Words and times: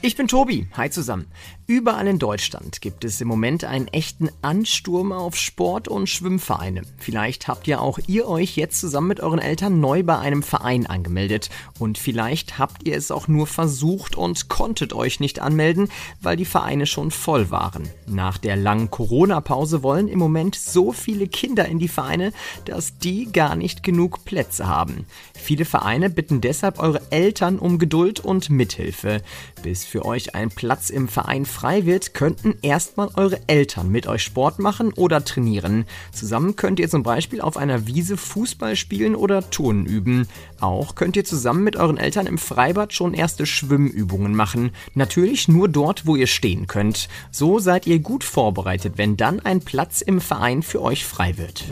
Ich 0.00 0.14
bin 0.14 0.28
Tobi. 0.28 0.68
Hi 0.76 0.90
zusammen. 0.90 1.26
Überall 1.66 2.06
in 2.06 2.20
Deutschland 2.20 2.80
gibt 2.80 3.04
es 3.04 3.20
im 3.20 3.26
Moment 3.26 3.64
einen 3.64 3.88
echten 3.88 4.30
Ansturm 4.42 5.10
auf 5.10 5.36
Sport- 5.36 5.88
und 5.88 6.08
Schwimmvereine. 6.08 6.82
Vielleicht 6.98 7.48
habt 7.48 7.66
ja 7.66 7.80
auch 7.80 7.98
ihr 8.06 8.28
euch 8.28 8.56
jetzt 8.56 8.78
zusammen 8.78 9.08
mit 9.08 9.20
euren 9.20 9.40
Eltern 9.40 9.80
neu 9.80 10.04
bei 10.04 10.16
einem 10.16 10.44
Verein 10.44 10.86
angemeldet. 10.86 11.50
Und 11.80 11.98
vielleicht 11.98 12.58
habt 12.58 12.86
ihr 12.86 12.96
es 12.96 13.10
auch 13.10 13.26
nur 13.26 13.48
versucht 13.48 14.16
und 14.16 14.48
konntet 14.48 14.92
euch 14.92 15.18
nicht 15.18 15.40
anmelden, 15.40 15.90
weil 16.22 16.36
die 16.36 16.46
Vereine 16.46 16.86
schon 16.86 17.10
voll 17.10 17.50
waren. 17.50 17.88
Nach 18.06 18.38
der 18.38 18.54
langen 18.54 18.90
Corona-Pause 18.90 19.82
wollen 19.82 20.06
im 20.06 20.20
Moment 20.20 20.54
so 20.54 20.92
viele 20.92 21.26
Kinder 21.26 21.66
in 21.66 21.80
die 21.80 21.88
Vereine, 21.88 22.32
dass 22.64 22.98
die 22.98 23.30
gar 23.30 23.56
nicht 23.56 23.82
genug 23.82 24.24
Plätze 24.24 24.68
haben. 24.68 25.06
Viele 25.34 25.64
Vereine 25.64 26.08
bitten 26.08 26.40
deshalb 26.40 26.78
eure 26.78 27.02
Eltern 27.10 27.58
um 27.58 27.78
Geduld 27.78 28.20
und 28.20 28.48
Mithilfe. 28.48 29.22
Bis 29.62 29.84
für 29.88 29.97
euch 30.04 30.34
ein 30.34 30.50
Platz 30.50 30.90
im 30.90 31.08
Verein 31.08 31.44
frei 31.44 31.86
wird, 31.86 32.14
könnten 32.14 32.54
erstmal 32.62 33.10
eure 33.14 33.40
Eltern 33.46 33.90
mit 33.90 34.06
euch 34.06 34.22
Sport 34.22 34.58
machen 34.58 34.92
oder 34.92 35.24
trainieren. 35.24 35.84
Zusammen 36.12 36.56
könnt 36.56 36.80
ihr 36.80 36.88
zum 36.88 37.02
Beispiel 37.02 37.40
auf 37.40 37.56
einer 37.56 37.86
Wiese 37.86 38.16
Fußball 38.16 38.76
spielen 38.76 39.14
oder 39.14 39.50
Turnen 39.50 39.86
üben. 39.86 40.28
Auch 40.60 40.94
könnt 40.94 41.16
ihr 41.16 41.24
zusammen 41.24 41.64
mit 41.64 41.76
euren 41.76 41.98
Eltern 41.98 42.26
im 42.26 42.38
Freibad 42.38 42.92
schon 42.92 43.14
erste 43.14 43.46
Schwimmübungen 43.46 44.34
machen. 44.34 44.70
Natürlich 44.94 45.48
nur 45.48 45.68
dort, 45.68 46.06
wo 46.06 46.16
ihr 46.16 46.26
stehen 46.26 46.66
könnt. 46.66 47.08
So 47.30 47.58
seid 47.58 47.86
ihr 47.86 47.98
gut 47.98 48.24
vorbereitet, 48.24 48.94
wenn 48.96 49.16
dann 49.16 49.40
ein 49.40 49.60
Platz 49.60 50.00
im 50.00 50.20
Verein 50.20 50.62
für 50.62 50.82
euch 50.82 51.04
frei 51.04 51.38
wird. 51.38 51.64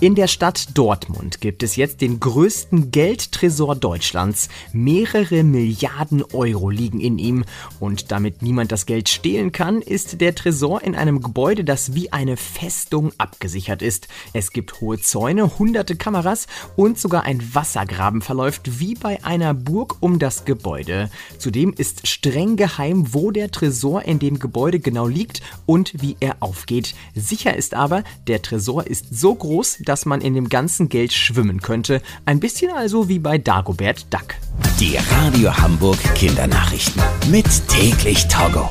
In 0.00 0.14
der 0.14 0.28
Stadt 0.28 0.78
Dortmund 0.78 1.40
gibt 1.40 1.64
es 1.64 1.74
jetzt 1.74 2.02
den 2.02 2.20
größten 2.20 2.92
Geldtresor 2.92 3.74
Deutschlands. 3.74 4.48
Mehrere 4.72 5.42
Milliarden 5.42 6.22
Euro 6.32 6.70
liegen 6.70 7.00
in 7.00 7.18
ihm. 7.18 7.44
Und 7.80 8.12
damit 8.12 8.40
niemand 8.40 8.70
das 8.70 8.86
Geld 8.86 9.08
stehlen 9.08 9.50
kann, 9.50 9.82
ist 9.82 10.20
der 10.20 10.36
Tresor 10.36 10.82
in 10.82 10.94
einem 10.94 11.20
Gebäude, 11.20 11.64
das 11.64 11.96
wie 11.96 12.12
eine 12.12 12.36
Festung 12.36 13.10
abgesichert 13.18 13.82
ist. 13.82 14.06
Es 14.32 14.52
gibt 14.52 14.80
hohe 14.80 15.00
Zäune, 15.00 15.58
hunderte 15.58 15.96
Kameras 15.96 16.46
und 16.76 16.96
sogar 16.96 17.24
ein 17.24 17.42
Wassergraben 17.52 18.22
verläuft 18.22 18.78
wie 18.78 18.94
bei 18.94 19.24
einer 19.24 19.52
Burg 19.52 19.96
um 19.98 20.20
das 20.20 20.44
Gebäude. 20.44 21.10
Zudem 21.38 21.74
ist 21.76 22.06
streng 22.06 22.54
geheim, 22.54 23.14
wo 23.14 23.32
der 23.32 23.50
Tresor 23.50 24.02
in 24.04 24.20
dem 24.20 24.38
Gebäude 24.38 24.78
genau 24.78 25.08
liegt 25.08 25.42
und 25.66 25.92
wie 26.00 26.16
er 26.20 26.36
aufgeht. 26.38 26.94
Sicher 27.16 27.56
ist 27.56 27.74
aber, 27.74 28.04
der 28.28 28.42
Tresor 28.42 28.86
ist 28.86 29.06
so 29.10 29.34
groß, 29.34 29.78
dass 29.88 30.06
man 30.06 30.20
in 30.20 30.34
dem 30.34 30.48
ganzen 30.48 30.88
Geld 30.88 31.12
schwimmen 31.12 31.60
könnte. 31.60 32.02
Ein 32.24 32.40
bisschen 32.40 32.70
also 32.72 33.08
wie 33.08 33.18
bei 33.18 33.38
Dagobert 33.38 34.06
Duck. 34.12 34.34
Die 34.78 34.96
Radio 34.96 35.56
Hamburg 35.56 35.98
Kindernachrichten. 36.14 37.02
Mit 37.30 37.46
täglich 37.68 38.28
Togo. 38.28 38.68